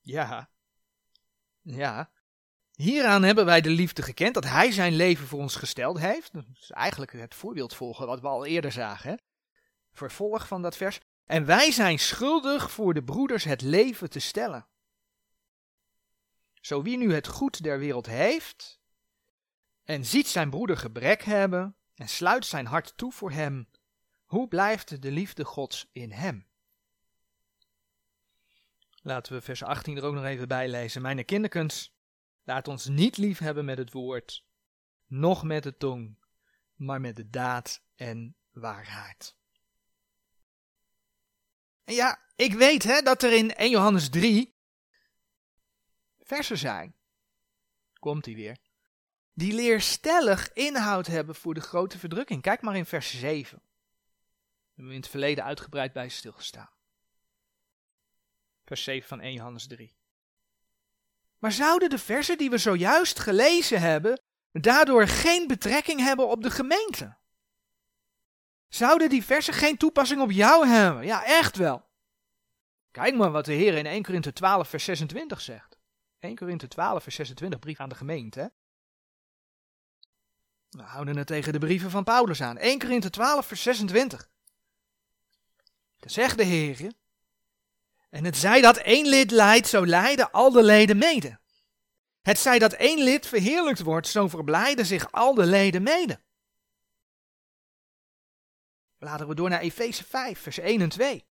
[0.00, 0.50] Ja,
[1.60, 2.10] ja,
[2.76, 6.32] Hieraan hebben wij de liefde gekend, dat Hij zijn leven voor ons gesteld heeft.
[6.32, 9.10] Dat is eigenlijk het voorbeeld volgen wat we al eerder zagen.
[9.10, 9.16] Hè?
[9.92, 11.00] Vervolg van dat vers.
[11.24, 14.66] En wij zijn schuldig voor de broeders het leven te stellen.
[16.60, 18.80] Zo wie nu het goed der wereld heeft,
[19.86, 23.68] en ziet zijn broeder gebrek hebben, en sluit zijn hart toe voor hem,
[24.24, 26.46] hoe blijft de liefde Gods in hem?
[29.02, 31.02] Laten we vers 18 er ook nog even bij lezen.
[31.02, 31.96] Mijn kinderkens,
[32.46, 34.44] Laat ons niet lief hebben met het woord,
[35.06, 36.18] noch met de tong,
[36.74, 39.36] maar met de daad en waarheid.
[41.84, 44.54] En ja, ik weet hè, dat er in 1 Johannes 3
[46.18, 46.94] versen zijn.
[47.98, 48.58] Komt hij weer.
[49.36, 52.42] Die leerstellig inhoud hebben voor de grote verdrukking.
[52.42, 53.58] Kijk maar in vers 7.
[53.58, 53.68] Daar
[54.66, 56.70] hebben we in het verleden uitgebreid bij stilgestaan.
[58.64, 59.96] Vers 7 van 1 Johannes 3.
[61.38, 64.20] Maar zouden de versen die we zojuist gelezen hebben
[64.52, 67.16] daardoor geen betrekking hebben op de gemeente?
[68.68, 71.06] Zouden die versen geen toepassing op jou hebben?
[71.06, 71.84] Ja, echt wel.
[72.90, 75.78] Kijk maar wat de Heer in 1 Korinthe 12 vers 26 zegt.
[76.18, 78.52] 1 Korinthe 12 vers 26, brief aan de gemeente.
[80.70, 82.58] We houden het tegen de brieven van Paulus aan.
[82.58, 84.28] 1 Korinthe 12 vers 26.
[85.98, 86.92] Dan zegt de Heer,
[88.10, 91.38] en het zij dat één lid leidt, zo leiden al de leden mede.
[92.22, 96.20] Het zij dat één lid verheerlijkt wordt, zo verblijden zich al de leden mede.
[98.98, 101.24] Bladeren we door naar Efeze 5, vers 1 en 2.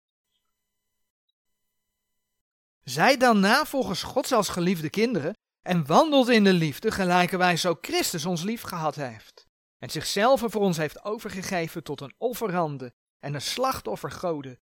[2.82, 5.34] Zij dan na volgens God als geliefde kinderen
[5.64, 9.46] en wandelt in de liefde, gelijke wij zo Christus ons lief gehad heeft.
[9.78, 14.10] En zichzelf voor ons heeft overgegeven tot een offerande en een slachtoffer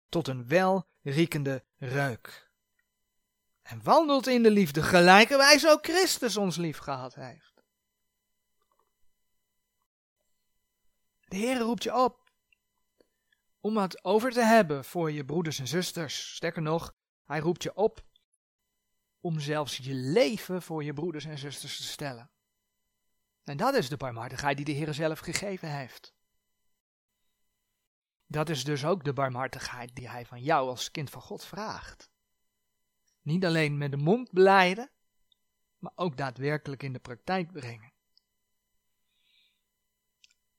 [0.09, 2.50] tot een welriekende reuk.
[3.62, 7.62] En wandelt in de liefde, gelijkerwijs ook Christus ons lief gehad heeft.
[11.24, 12.31] De Heer roept je op
[13.61, 16.35] om het over te hebben voor je broeders en zusters.
[16.35, 18.09] Sterker nog, hij roept je op
[19.20, 22.30] om zelfs je leven voor je broeders en zusters te stellen.
[23.44, 26.14] En dat is de barmhartigheid die de Heer zelf gegeven heeft.
[28.26, 32.11] Dat is dus ook de barmhartigheid die Hij van jou als kind van God vraagt.
[33.22, 34.90] Niet alleen met de mond beleiden,
[35.78, 37.92] maar ook daadwerkelijk in de praktijk brengen.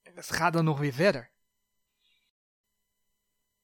[0.01, 1.31] Het gaat dan nog weer verder.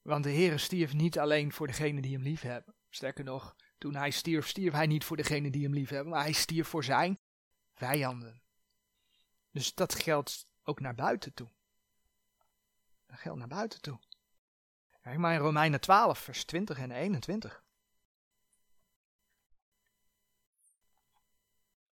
[0.01, 2.75] Want de Heer stierf niet alleen voor degenen die hem lief hebben.
[2.89, 6.23] Sterker nog, toen hij stierf, stierf hij niet voor degenen die hem lief hebben, maar
[6.23, 7.19] hij stierf voor zijn
[7.73, 8.41] vijanden.
[9.51, 11.49] Dus dat geldt ook naar buiten toe.
[13.05, 13.99] Dat geldt naar buiten toe.
[15.01, 17.63] Kijk maar in Romeinen 12, vers 20 en 21.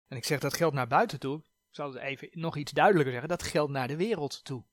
[0.08, 1.38] En ik zeg dat geldt naar buiten toe.
[1.40, 3.30] Ik zal het even nog iets duidelijker zeggen.
[3.30, 4.63] Dat geldt naar de wereld toe.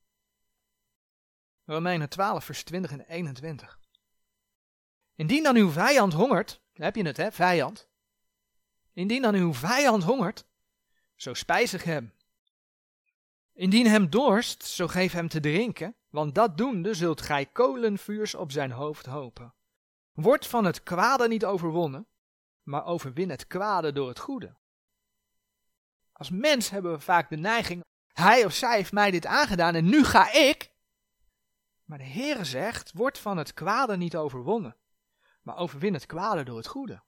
[1.64, 3.78] Romeinen 12, vers 20 en 21.
[5.14, 7.88] Indien dan uw vijand hongert, heb je het hè, vijand.
[8.92, 10.46] Indien dan uw vijand hongert,
[11.14, 12.12] zo spijzig hem.
[13.52, 18.52] Indien hem dorst, zo geef hem te drinken, want dat doende zult gij kolenvuurs op
[18.52, 19.54] zijn hoofd hopen.
[20.12, 22.06] Word van het kwade niet overwonnen,
[22.62, 24.56] maar overwin het kwade door het goede.
[26.12, 29.84] Als mens hebben we vaak de neiging, hij of zij heeft mij dit aangedaan en
[29.84, 30.70] nu ga ik.
[31.84, 34.76] Maar de Heere zegt, word van het kwade niet overwonnen,
[35.44, 37.02] maar overwin het kwade door het goede.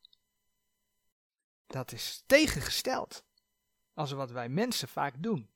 [1.66, 3.24] Dat is tegengesteld
[3.94, 5.50] als wat wij mensen vaak doen.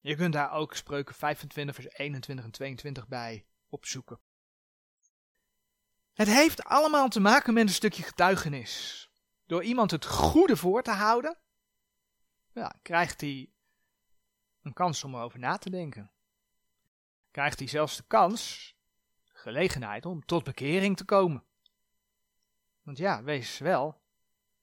[0.00, 4.20] Je kunt daar ook spreuken 25 vers 21 en 22 bij opzoeken.
[6.12, 9.10] Het heeft allemaal te maken met een stukje getuigenis.
[9.46, 11.38] Door iemand het goede voor te houden,
[12.52, 13.50] ja, krijgt hij
[14.62, 16.10] een kans om erover na te denken.
[17.30, 18.74] Krijgt hij zelfs de kans,
[19.24, 21.44] gelegenheid om tot bekering te komen.
[22.86, 24.00] Want ja, wees wel,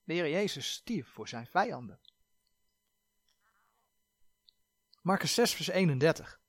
[0.04, 2.00] de Heer Jezus stierf voor zijn vijanden.
[5.02, 6.42] Marcus 6, vers 31.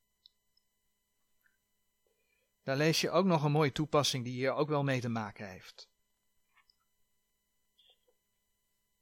[2.63, 5.49] Daar lees je ook nog een mooie toepassing die hier ook wel mee te maken
[5.49, 5.89] heeft.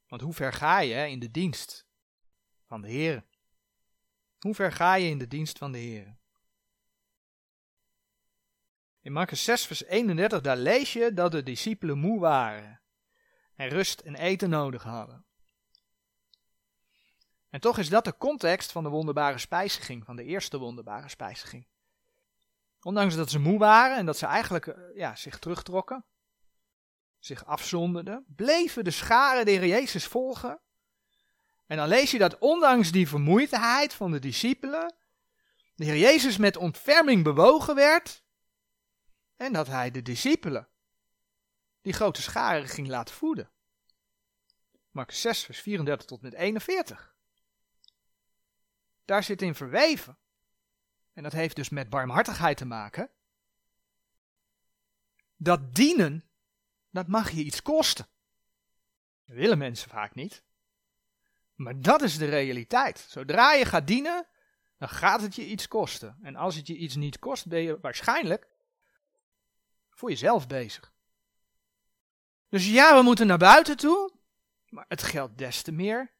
[0.07, 1.85] Want hoe ver ga je in de dienst
[2.65, 3.25] van de Heer?
[4.39, 6.17] Hoe ver ga je in de dienst van de Heer?
[9.03, 12.81] In Marcus 6, vers 31, daar lees je dat de discipelen moe waren
[13.55, 15.25] en rust en eten nodig hadden.
[17.49, 21.67] En toch is dat de context van de wonderbare spijziging, van de eerste wonderbare spijziging.
[22.81, 26.05] Ondanks dat ze moe waren en dat ze eigenlijk eh, ja, zich terugtrokken,
[27.19, 30.61] zich afzonderden, bleven de scharen de Heer Jezus volgen.
[31.67, 34.95] En dan lees je dat ondanks die vermoeidheid van de discipelen,
[35.75, 38.22] de Heer Jezus met ontferming bewogen werd
[39.35, 40.67] en dat hij de discipelen,
[41.81, 43.51] die grote scharen, ging laten voeden.
[44.91, 47.13] Marcus 6, vers 34 tot met 41
[49.05, 50.17] daar zit in verweven.
[51.13, 53.09] En dat heeft dus met barmhartigheid te maken.
[55.35, 56.23] Dat dienen,
[56.89, 58.07] dat mag je iets kosten.
[59.25, 60.43] Dat willen mensen vaak niet.
[61.55, 62.99] Maar dat is de realiteit.
[62.99, 64.27] Zodra je gaat dienen,
[64.77, 66.17] dan gaat het je iets kosten.
[66.21, 68.47] En als het je iets niet kost, ben je waarschijnlijk
[69.95, 70.93] voor jezelf bezig.
[72.49, 74.11] Dus ja, we moeten naar buiten toe,
[74.69, 76.13] maar het geldt des te meer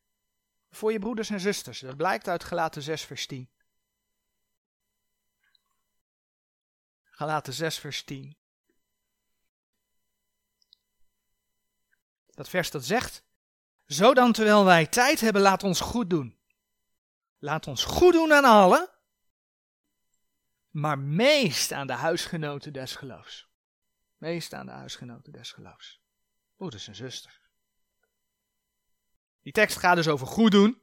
[0.70, 1.80] voor je broeders en zusters.
[1.80, 3.50] Dat blijkt uit Galaten 6 vers 10.
[7.04, 8.38] Galaten 6 vers 10.
[12.26, 13.24] Dat vers dat zegt,
[13.86, 16.40] zo dan terwijl wij tijd hebben, laat ons goed doen.
[17.38, 18.90] Laat ons goed doen aan allen,
[20.70, 23.53] maar meest aan de huisgenoten des geloofs.
[24.24, 26.02] Meest aan de huisgenoten des geloofs.
[26.56, 27.42] Broeders en zusters.
[29.42, 30.82] Die tekst gaat dus over goed doen.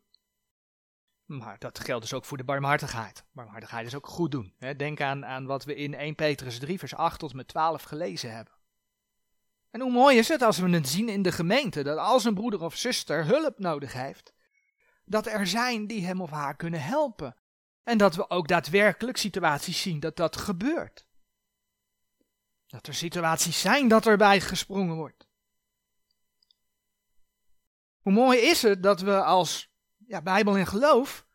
[1.24, 3.24] Maar dat geldt dus ook voor de barmhartigheid.
[3.32, 4.54] Barmhartigheid is ook goed doen.
[4.76, 8.34] Denk aan, aan wat we in 1 Petrus 3 vers 8 tot met 12 gelezen
[8.34, 8.54] hebben.
[9.70, 12.34] En hoe mooi is het als we het zien in de gemeente, dat als een
[12.34, 14.32] broeder of zuster hulp nodig heeft,
[15.04, 17.36] dat er zijn die hem of haar kunnen helpen.
[17.82, 21.08] En dat we ook daadwerkelijk situaties zien dat dat gebeurt.
[22.70, 25.28] Dat er situaties zijn dat erbij gesprongen wordt.
[28.00, 29.70] Hoe mooi is het dat we als
[30.06, 31.26] ja, Bijbel en geloof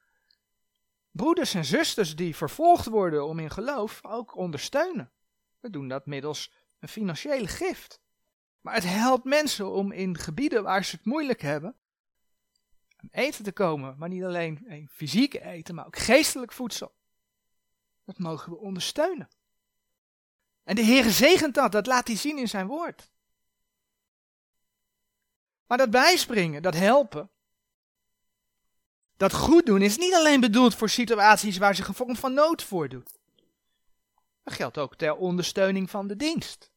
[1.16, 5.12] broeders en zusters die vervolgd worden om in geloof ook ondersteunen.
[5.60, 8.02] We doen dat middels een financiële gift.
[8.62, 11.76] Maar het helpt mensen om in gebieden waar ze het moeilijk hebben,
[12.96, 13.96] aan eten te komen.
[13.98, 16.96] Maar niet alleen fysiek eten, maar ook geestelijk voedsel.
[18.06, 19.30] Dat mogen we ondersteunen.
[20.66, 23.10] En de Heer zegent dat, dat laat hij zien in zijn woord.
[25.68, 27.30] Maar dat bijspringen, dat helpen,
[29.18, 32.64] dat goed doen is niet alleen bedoeld voor situaties waar zich een vorm van nood
[32.64, 33.12] voordoet.
[34.44, 36.72] Dat geldt ook ter ondersteuning van de dienst.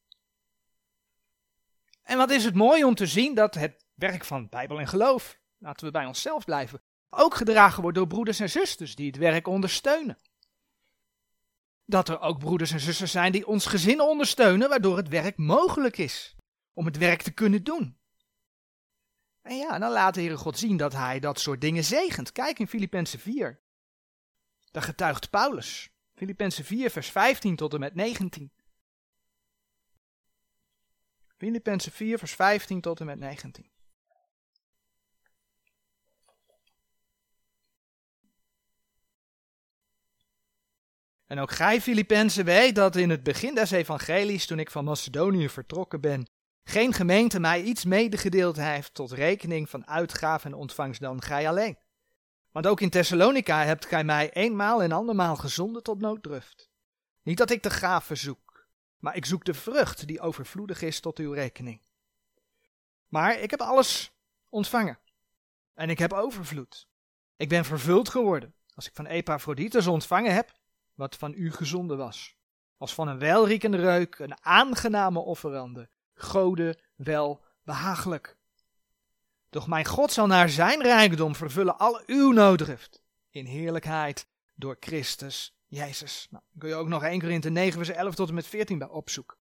[2.03, 5.39] En wat is het mooi om te zien dat het werk van Bijbel en geloof,
[5.59, 9.47] laten we bij onszelf blijven, ook gedragen wordt door broeders en zusters die het werk
[9.47, 10.19] ondersteunen.
[11.89, 15.99] Dat er ook broeders en zusters zijn die ons gezin ondersteunen, waardoor het werk mogelijk
[15.99, 16.37] is
[16.73, 17.99] om het werk te kunnen doen.
[19.43, 22.33] En ja, dan laat de Heere God zien dat hij dat soort dingen zegent.
[22.33, 23.61] Kijk in Filippenzen 4.
[24.71, 25.91] Daar getuigt Paulus.
[26.15, 28.53] Filippenzen 4, vers 15 tot en met 19.
[31.37, 33.71] Filippenzen 4, vers 15 tot en met 19.
[41.29, 45.49] En ook gij, Filippenzen, weet dat in het begin des evangelies, toen ik van Macedonië
[45.49, 46.29] vertrokken ben,
[46.65, 51.79] geen gemeente mij iets medegedeeld heeft tot rekening van uitgaven en ontvangst dan gij alleen.
[52.51, 56.71] Want ook in Thessalonica hebt gij mij eenmaal en andermaal gezonden tot nooddruft.
[57.23, 58.67] Niet dat ik de gave zoek,
[58.99, 61.81] maar ik zoek de vrucht die overvloedig is tot uw rekening.
[63.09, 64.13] Maar ik heb alles
[64.49, 64.99] ontvangen.
[65.75, 66.89] En ik heb overvloed.
[67.37, 70.58] Ik ben vervuld geworden, als ik van Epaphroditus ontvangen heb,
[70.99, 72.37] wat van u gezonden was.
[72.77, 78.37] Als van een welriekende reuk, een aangename offerande, Gode wel behagelijk.
[79.51, 85.57] Doch mijn God zal naar zijn rijkdom vervullen al uw nooddrift in heerlijkheid door Christus
[85.67, 86.27] Jezus.
[86.31, 88.89] Nou, kun je ook nog 1 Korinthe 9 vers 11 tot en met 14 bij
[88.89, 89.37] opzoeken.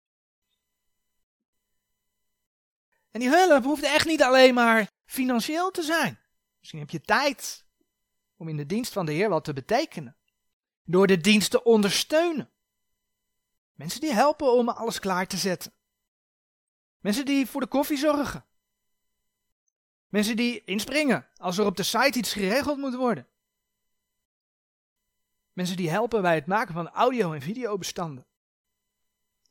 [3.12, 6.20] En die hulp hoeft echt niet alleen maar financieel te zijn.
[6.60, 7.66] Misschien heb je tijd
[8.36, 10.18] om in de dienst van de Heer wat te betekenen.
[10.90, 12.50] Door de dienst te ondersteunen.
[13.74, 15.74] Mensen die helpen om alles klaar te zetten.
[17.00, 18.46] Mensen die voor de koffie zorgen.
[20.10, 23.28] Mensen die inspringen als er op de site iets geregeld moet worden.
[25.54, 28.26] Mensen die helpen bij het maken van audio- en videobestanden.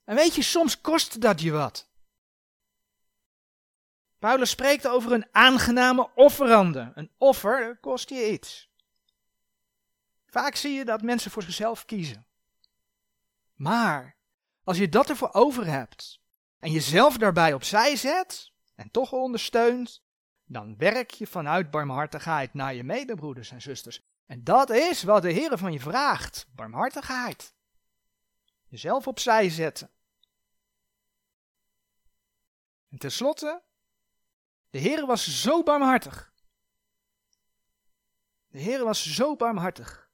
[0.04, 1.88] En weet je, soms kost dat je wat.
[4.18, 6.92] Paulus spreekt over een aangename offerande.
[6.94, 8.70] Een offer kost je iets.
[10.36, 12.26] Vaak zie je dat mensen voor zichzelf kiezen.
[13.54, 14.16] Maar
[14.64, 16.20] als je dat ervoor over hebt
[16.58, 20.02] en jezelf daarbij opzij zet en toch ondersteunt,
[20.44, 24.02] dan werk je vanuit barmhartigheid naar je medebroeders en zusters.
[24.26, 27.54] En dat is wat de Heer van je vraagt: barmhartigheid.
[28.66, 29.90] Jezelf opzij zetten.
[32.88, 33.62] En tenslotte,
[34.70, 36.32] de Heer was zo barmhartig.
[38.46, 40.05] De Heer was zo barmhartig.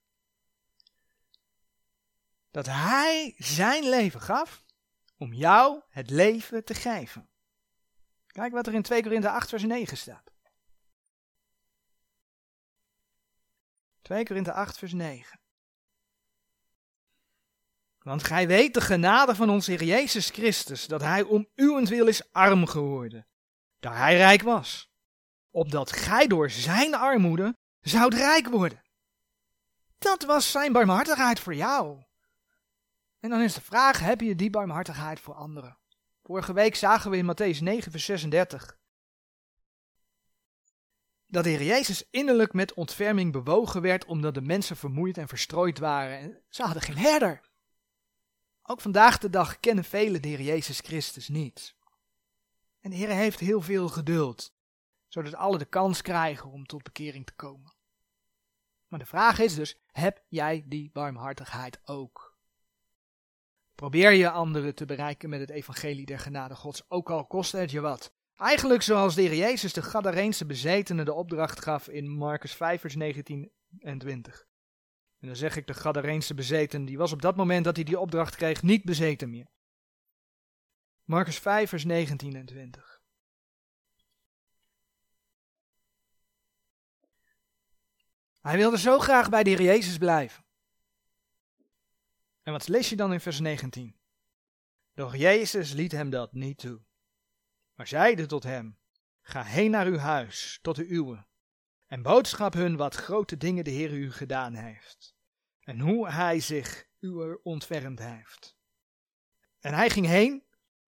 [2.53, 4.65] Dat Hij zijn leven gaf
[5.17, 7.29] om jou het leven te geven.
[8.27, 10.31] Kijk wat er in 2 Korinthe 8 vers 9 staat.
[14.03, 15.41] 2 Korinthe 8 vers 9.
[17.99, 22.33] Want gij weet de genade van onze Heer Jezus Christus, dat hij om uwentwil is
[22.33, 23.27] arm geworden,
[23.81, 24.93] daar hij rijk was,
[25.51, 28.83] opdat gij door zijn armoede zoudt rijk worden.
[29.99, 32.03] Dat was zijn barmhartigheid voor jou.
[33.23, 35.79] En dan is de vraag, heb je die barmhartigheid voor anderen?
[36.23, 38.81] Vorige week zagen we in Matthäus 9, vers 36
[41.33, 45.79] dat de Heer Jezus innerlijk met ontferming bewogen werd omdat de mensen vermoeid en verstrooid
[45.79, 47.51] waren en ze hadden geen herder.
[48.63, 51.77] Ook vandaag de dag kennen velen de Heer Jezus Christus niet.
[52.81, 54.55] En de Heer heeft heel veel geduld,
[55.09, 57.75] zodat alle de kans krijgen om tot bekering te komen.
[58.89, 62.32] Maar de vraag is dus, heb jij die barmhartigheid ook?
[63.75, 67.71] Probeer je anderen te bereiken met het evangelie der genade gods, ook al kost het
[67.71, 68.13] je wat.
[68.37, 72.95] Eigenlijk zoals de Heer Jezus de Gadareense bezetenen de opdracht gaf in Marcus 5 vers
[72.95, 74.47] 19 en 20.
[75.21, 77.99] En dan zeg ik de Gadareense bezeten, die was op dat moment dat hij die
[77.99, 79.51] opdracht kreeg niet bezeten meer.
[81.05, 83.01] Marcus 5 vers 19 en 20.
[88.41, 90.45] Hij wilde zo graag bij de Heer Jezus blijven.
[92.43, 93.97] En wat lees je dan in vers 19?
[94.95, 96.81] Doch Jezus liet hem dat niet toe,
[97.75, 98.79] maar zeide tot hem,
[99.23, 101.27] ga heen naar uw huis, tot de uwe,
[101.87, 105.15] en boodschap hun wat grote dingen de Heer u gedaan heeft,
[105.61, 108.57] en hoe hij zich uwer ontfermd heeft.
[109.61, 110.45] En hij ging heen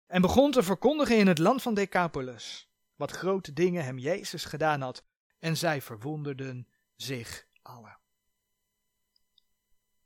[0.07, 4.81] en begon te verkondigen in het land van Decapolis, wat grote dingen hem Jezus gedaan
[4.81, 5.03] had,
[5.39, 7.99] en zij verwonderden zich allen.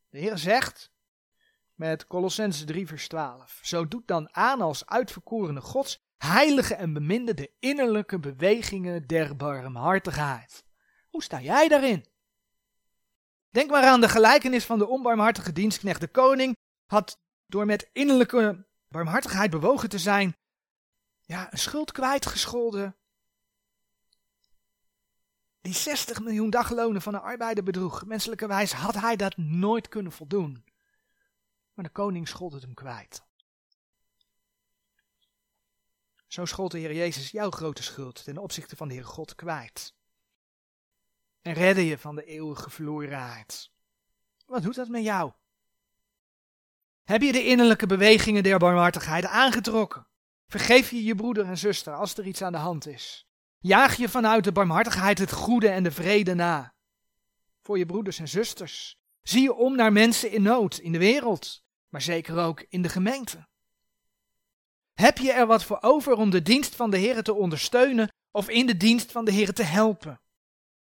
[0.10, 0.92] De Heer zegt
[1.80, 7.34] met Colossense 3 vers 12, zo doet dan aan als uitverkorene Gods, heilige en beminde
[7.34, 10.64] de innerlijke bewegingen der barmhartigheid.
[11.10, 12.06] Hoe sta jij daarin?
[13.50, 16.00] Denk maar aan de gelijkenis van de onbarmhartige dienstknecht.
[16.00, 20.38] De koning had door met innerlijke barmhartigheid bewogen te zijn,
[21.22, 22.98] ja, een schuld kwijtgescholden.
[25.62, 28.06] Die 60 miljoen daglonen van een arbeider bedroeg.
[28.06, 30.69] Menselijkerwijs had hij dat nooit kunnen voldoen.
[31.80, 33.24] Maar de koning schold het hem kwijt.
[36.28, 39.96] Zo schold de Heer Jezus jouw grote schuld ten opzichte van de Heer God kwijt.
[41.42, 43.72] En redde je van de eeuwige verlorenheid.
[44.46, 45.32] Wat doet dat met jou?
[47.04, 50.08] Heb je de innerlijke bewegingen der barmhartigheid aangetrokken?
[50.48, 53.28] Vergeef je je broeder en zuster als er iets aan de hand is?
[53.60, 56.74] Jaag je vanuit de barmhartigheid het goede en de vrede na?
[57.62, 59.00] Voor je broeders en zusters.
[59.22, 62.90] Zie je om naar mensen in nood in de wereld, maar zeker ook in de
[62.90, 63.48] gemeente.
[64.94, 68.50] Heb je er wat voor over om de dienst van de Heer te ondersteunen of
[68.50, 70.22] in de dienst van de Heer te helpen?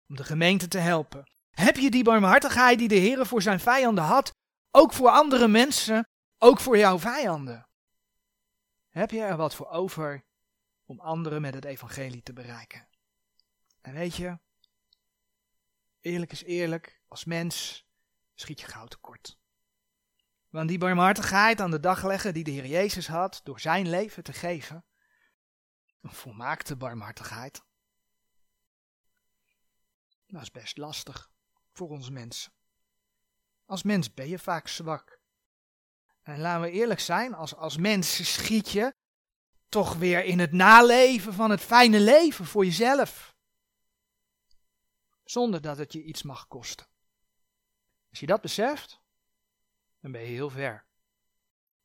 [0.08, 1.30] Om de gemeente te helpen.
[1.50, 4.32] Heb je die barmhartigheid die de Heer voor zijn vijanden had,
[4.70, 7.68] ook voor andere mensen, ook voor jouw vijanden?
[8.88, 10.24] Heb je er wat voor over
[10.84, 12.88] om anderen met het evangelie te bereiken?
[13.80, 14.38] En weet je,
[16.00, 17.84] eerlijk is eerlijk, als mens
[18.34, 19.39] schiet je gauw tekort.
[20.50, 24.22] Want die barmhartigheid aan de dag leggen die de Heer Jezus had door zijn leven
[24.22, 24.84] te geven,
[26.00, 27.62] een volmaakte barmhartigheid,
[30.26, 31.30] dat is best lastig
[31.72, 32.52] voor ons mensen.
[33.64, 35.20] Als mens ben je vaak zwak.
[36.22, 38.94] En laten we eerlijk zijn, als, als mens schiet je
[39.68, 43.34] toch weer in het naleven van het fijne leven voor jezelf.
[45.24, 46.86] Zonder dat het je iets mag kosten.
[48.10, 48.99] Als je dat beseft,
[50.00, 50.84] dan ben je heel ver.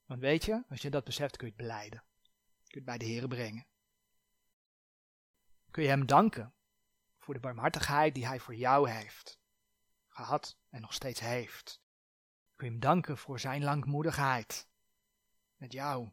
[0.05, 1.99] Want weet je, als je dat beseft kun je het beleiden.
[1.99, 3.65] Kun je het bij de Heer brengen.
[5.71, 6.53] Kun je hem danken
[7.19, 9.39] voor de barmhartigheid die hij voor jou heeft.
[10.07, 11.81] Gehad en nog steeds heeft.
[12.55, 14.67] Kun je hem danken voor zijn langmoedigheid.
[15.55, 16.09] Met jou.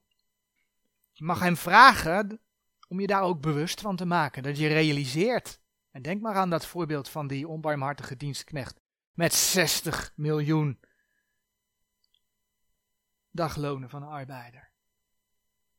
[1.12, 2.40] Je mag hem vragen
[2.88, 4.42] om je daar ook bewust van te maken.
[4.42, 5.60] Dat je realiseert.
[5.90, 8.80] En denk maar aan dat voorbeeld van die onbarmhartige dienstknecht.
[9.12, 10.80] Met 60 miljoen
[13.32, 14.70] daglonen van een arbeider.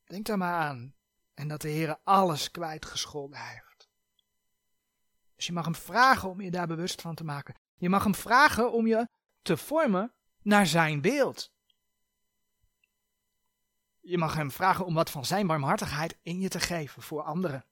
[0.04, 0.96] Denk daar maar aan.
[1.34, 3.90] En dat de Heer alles kwijtgescholden heeft.
[5.36, 7.56] Dus je mag hem vragen om je daar bewust van te maken.
[7.76, 9.08] Je mag hem vragen om je
[9.42, 11.52] te vormen naar zijn beeld.
[14.00, 17.66] Je mag hem vragen om wat van zijn barmhartigheid in je te geven voor anderen.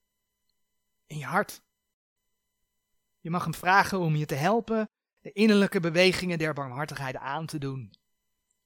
[1.06, 1.62] In je hart.
[3.20, 7.58] Je mag hem vragen om je te helpen de innerlijke bewegingen der barmhartigheid aan te
[7.58, 7.94] doen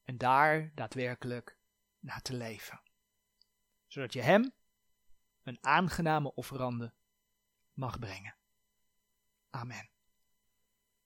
[0.06, 1.58] en daar daadwerkelijk
[2.00, 2.82] naar te leven.
[3.88, 4.54] Zodat je Hem
[5.44, 6.94] een aangename offerande
[7.74, 8.36] mag brengen.
[9.50, 9.90] Amen.